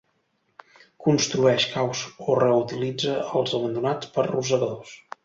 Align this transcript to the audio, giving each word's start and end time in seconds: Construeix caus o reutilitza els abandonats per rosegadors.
Construeix 1.07 1.65
caus 1.73 2.01
o 2.29 2.37
reutilitza 2.39 3.13
els 3.41 3.55
abandonats 3.59 4.11
per 4.17 4.25
rosegadors. 4.31 4.97